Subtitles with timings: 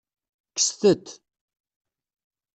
[0.55, 1.07] Kkset-t.